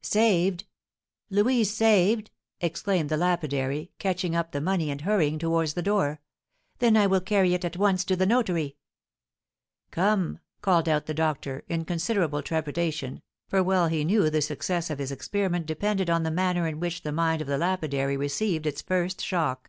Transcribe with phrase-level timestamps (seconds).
[0.00, 0.64] "Saved!
[1.28, 6.20] Louise saved!" exclaimed the lapidary, catching up the money, and hurrying towards the door;
[6.78, 8.76] "then I will carry it at once to the notary."
[9.90, 15.00] "Come!" called out the doctor, in considerable trepidation, for well he knew the success of
[15.00, 18.80] his experiment depended on the manner in which the mind of the lapidary received its
[18.80, 19.68] first shock.